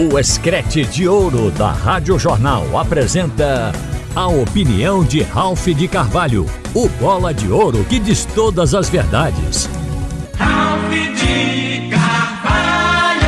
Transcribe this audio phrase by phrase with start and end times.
[0.00, 3.72] O Escrete de Ouro da Rádio Jornal apresenta
[4.14, 9.68] a opinião de Ralph de Carvalho, o bola de ouro que diz todas as verdades.
[10.36, 13.26] Ralph de Carvalho!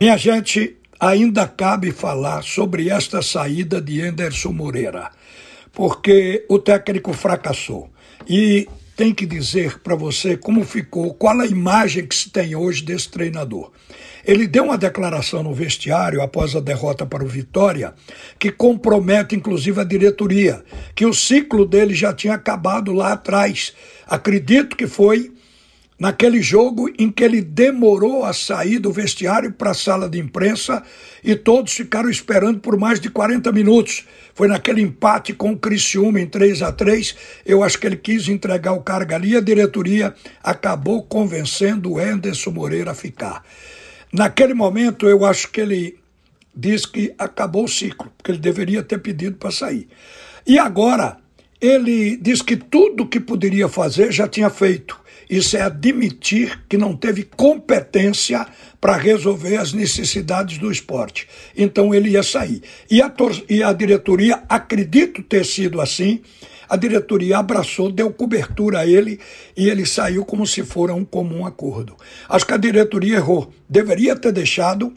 [0.00, 5.10] Minha gente, ainda cabe falar sobre esta saída de Anderson Moreira,
[5.72, 7.90] porque o técnico fracassou.
[8.28, 12.84] E tem que dizer para você como ficou, qual a imagem que se tem hoje
[12.84, 13.70] desse treinador.
[14.24, 17.92] Ele deu uma declaração no vestiário após a derrota para o Vitória,
[18.38, 23.74] que compromete inclusive a diretoria, que o ciclo dele já tinha acabado lá atrás.
[24.06, 25.33] Acredito que foi
[25.98, 30.82] naquele jogo em que ele demorou a sair do vestiário para a sala de imprensa
[31.22, 34.04] e todos ficaram esperando por mais de 40 minutos.
[34.34, 38.28] Foi naquele empate com o Criciúma em 3 a 3 Eu acho que ele quis
[38.28, 39.36] entregar o cargo ali.
[39.36, 43.44] A diretoria acabou convencendo o Anderson Moreira a ficar.
[44.12, 45.98] Naquele momento, eu acho que ele
[46.54, 49.88] diz que acabou o ciclo, porque ele deveria ter pedido para sair.
[50.46, 51.16] E agora,
[51.60, 55.03] ele diz que tudo que poderia fazer já tinha feito.
[55.28, 58.46] Isso é admitir que não teve competência
[58.80, 61.26] para resolver as necessidades do esporte.
[61.56, 62.62] Então ele ia sair.
[62.90, 63.12] E a,
[63.48, 66.20] e a diretoria, acredito ter sido assim,
[66.68, 69.20] a diretoria abraçou, deu cobertura a ele
[69.56, 71.96] e ele saiu como se fora um comum acordo.
[72.28, 73.52] Acho que a diretoria errou.
[73.68, 74.92] Deveria ter deixado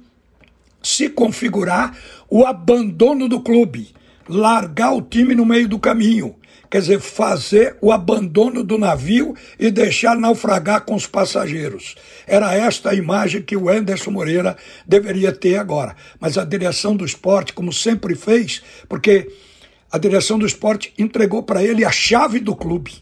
[0.82, 1.98] se configurar
[2.30, 3.94] o abandono do clube,
[4.30, 6.36] largar o time no meio do caminho
[6.70, 11.96] quer dizer, fazer o abandono do navio e deixar naufragar com os passageiros.
[12.26, 15.96] Era esta a imagem que o Anderson Moreira deveria ter agora.
[16.20, 19.32] Mas a direção do esporte, como sempre fez, porque
[19.92, 22.96] a direção do esporte entregou para ele a chave do clube.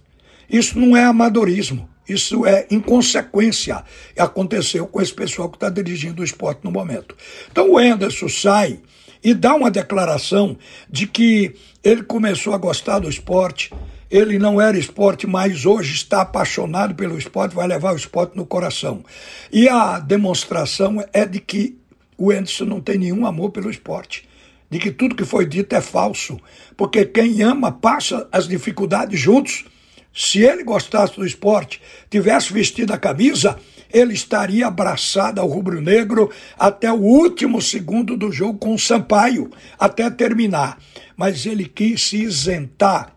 [0.50, 1.90] Isso não é amadorismo.
[2.08, 3.84] Isso é inconsequência.
[4.16, 7.16] Aconteceu com esse pessoal que está dirigindo o esporte no momento.
[7.52, 8.80] Então o Anderson sai
[9.26, 10.56] e dá uma declaração
[10.88, 13.74] de que ele começou a gostar do esporte,
[14.10, 18.46] ele não era esporte, mas hoje está apaixonado pelo esporte, vai levar o esporte no
[18.46, 19.04] coração.
[19.52, 21.76] E a demonstração é de que
[22.16, 24.30] o Anderson não tem nenhum amor pelo esporte,
[24.70, 26.40] de que tudo que foi dito é falso,
[26.78, 29.66] porque quem ama passa as dificuldades juntos.
[30.14, 31.82] Se ele gostasse do esporte,
[32.12, 33.58] tivesse vestido a camisa,
[33.96, 36.30] ele estaria abraçado ao rubro-negro
[36.60, 40.78] até o último segundo do jogo com o Sampaio, até terminar.
[41.16, 43.16] Mas ele quis se isentar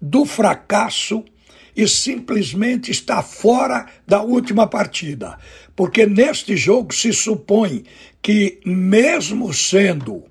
[0.00, 1.24] do fracasso
[1.74, 5.36] e simplesmente está fora da última partida.
[5.74, 7.82] Porque neste jogo se supõe
[8.22, 10.22] que, mesmo sendo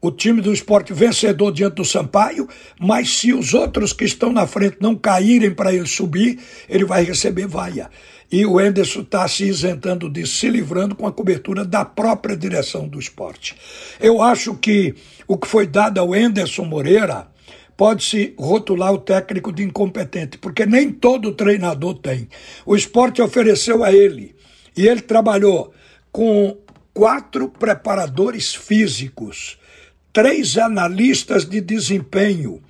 [0.00, 2.48] o time do esporte vencedor diante do Sampaio,
[2.80, 6.38] mas se os outros que estão na frente não caírem para ele subir,
[6.68, 7.90] ele vai receber vaia.
[8.30, 12.86] E o Enderson está se isentando disso, se livrando com a cobertura da própria direção
[12.86, 13.56] do esporte.
[13.98, 14.94] Eu acho que
[15.26, 17.26] o que foi dado ao Enderson Moreira
[17.76, 22.28] pode-se rotular o técnico de incompetente, porque nem todo treinador tem.
[22.66, 24.34] O esporte ofereceu a ele,
[24.76, 25.72] e ele trabalhou
[26.12, 26.56] com
[26.92, 29.58] quatro preparadores físicos
[30.20, 32.60] três analistas de desempenho,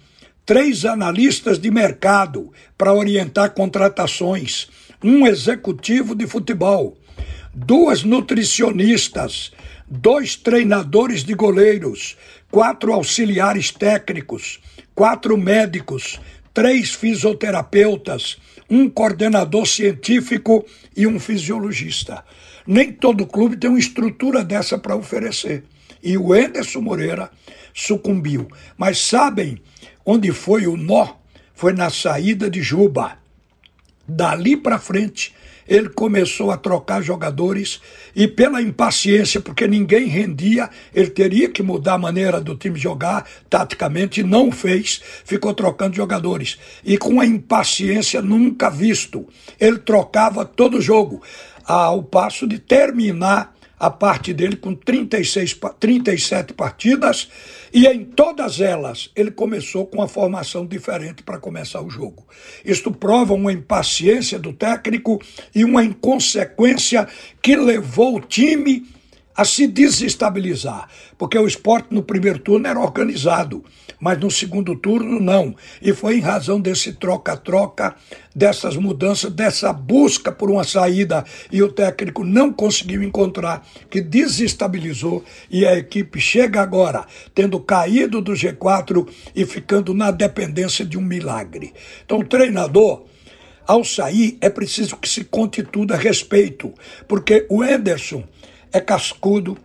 [0.45, 4.69] três analistas de mercado para orientar contratações,
[5.03, 6.99] um executivo de futebol,
[7.55, 9.51] duas nutricionistas,
[9.89, 12.19] dois treinadores de goleiros,
[12.51, 14.61] quatro auxiliares técnicos,
[14.95, 16.21] quatro médicos,
[16.53, 18.37] três fisioterapeutas,
[18.69, 22.23] um coordenador científico e um fisiologista.
[22.67, 25.65] Nem todo clube tem uma estrutura dessa para oferecer.
[26.03, 27.31] E o Enderson Moreira
[27.75, 28.49] sucumbiu.
[28.77, 29.61] Mas sabem
[30.05, 31.15] onde foi o nó?
[31.55, 33.19] Foi na saída de Juba.
[34.07, 35.35] Dali para frente,
[35.69, 37.81] ele começou a trocar jogadores
[38.17, 43.29] e pela impaciência, porque ninguém rendia, ele teria que mudar a maneira do time jogar
[43.51, 46.59] taticamente, não fez, ficou trocando jogadores.
[46.83, 49.29] E com a impaciência nunca visto,
[49.61, 51.23] ele trocava todo jogo,
[51.65, 57.29] ao passo de terminar a parte dele com 36, 37 partidas
[57.73, 62.27] e em todas elas ele começou com uma formação diferente para começar o jogo.
[62.65, 65.21] Isto prova uma impaciência do técnico
[65.55, 67.07] e uma inconsequência
[67.41, 68.87] que levou o time
[69.39, 73.65] a se desestabilizar, porque o esporte no primeiro turno era organizado,
[74.01, 75.55] mas no segundo turno não.
[75.81, 77.95] E foi em razão desse troca-troca,
[78.35, 85.25] dessas mudanças, dessa busca por uma saída e o técnico não conseguiu encontrar, que desestabilizou
[85.49, 91.03] e a equipe chega agora tendo caído do G4 e ficando na dependência de um
[91.03, 91.73] milagre.
[92.05, 93.05] Então o treinador
[93.69, 96.73] ao sair, é preciso que se conte tudo a respeito,
[97.07, 98.25] porque o Ederson
[98.73, 99.57] é cascudo,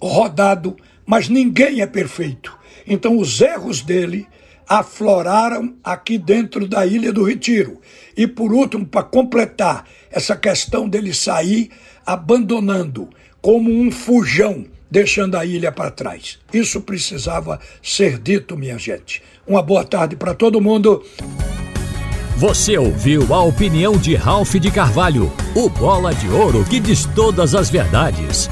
[0.00, 2.56] rodado, mas ninguém é perfeito.
[2.86, 4.26] Então os erros dele
[4.68, 7.80] afloraram aqui dentro da Ilha do Retiro.
[8.16, 11.70] E por último, para completar essa questão dele sair
[12.04, 13.08] abandonando
[13.40, 16.38] como um fujão, deixando a ilha para trás.
[16.52, 19.22] Isso precisava ser dito, minha gente.
[19.46, 21.04] Uma boa tarde para todo mundo.
[22.36, 27.54] Você ouviu a opinião de Ralph de Carvalho, o bola de ouro que diz todas
[27.54, 28.50] as verdades.